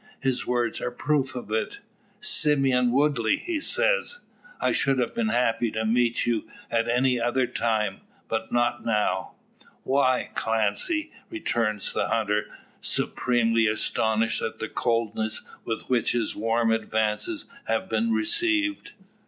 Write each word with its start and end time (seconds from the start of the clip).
His 0.19 0.47
words 0.47 0.81
are 0.81 0.89
proof 0.89 1.35
of 1.35 1.51
it. 1.51 1.77
"Simeon 2.19 2.91
Woodley," 2.91 3.37
he 3.37 3.59
says, 3.59 4.21
"I 4.59 4.71
should 4.73 4.97
have 4.97 5.13
been 5.13 5.27
happy 5.29 5.69
to 5.73 5.85
meet 5.85 6.25
you 6.25 6.49
at 6.71 6.89
any 6.89 7.19
other 7.21 7.45
time, 7.45 8.01
but 8.27 8.51
not 8.51 8.83
now." 8.83 9.33
"Why, 9.83 10.31
Clancy!" 10.33 11.11
returns 11.29 11.93
the 11.93 12.07
hunter, 12.07 12.47
supremely 12.81 13.67
astonished 13.67 14.41
at 14.41 14.57
the 14.57 14.69
coldness 14.69 15.43
with 15.65 15.83
which 15.83 16.13
his 16.13 16.35
warm 16.35 16.71
advances 16.71 17.45
have 17.65 17.87
been 17.87 18.11
received. 18.11 18.93